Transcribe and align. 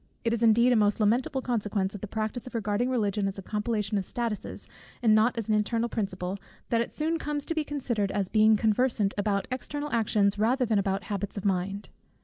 It 0.23 0.33
is 0.33 0.41
indeed 0.41 0.73
a 0.73 0.75
most 0.75 0.99
lamentable 0.99 1.43
consequence 1.43 1.93
of 1.93 2.01
the 2.01 2.07
practice 2.07 2.47
of 2.47 2.55
regarding 2.55 2.89
Religion 2.89 3.27
as 3.27 3.37
a 3.37 3.43
compilation 3.43 3.99
of 3.99 4.03
statutes, 4.03 4.67
and 5.03 5.13
not 5.13 5.37
as 5.37 5.47
an 5.47 5.53
internal 5.53 5.89
principle, 5.89 6.39
that 6.69 6.81
it 6.81 6.91
soon 6.91 7.19
comes 7.19 7.45
to 7.45 7.53
be 7.53 7.63
considered 7.63 8.09
as 8.11 8.27
being 8.27 8.57
conversant 8.57 9.13
about 9.15 9.47
external 9.51 9.91
actions 9.91 10.39
rather 10.39 10.65
than 10.65 10.79
about 10.79 11.03
habits 11.03 11.37
of 11.37 11.45
mind. 11.45 11.89